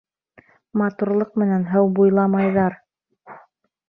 [0.79, 2.79] Матурлыҡ менән һыу буйламайҙар.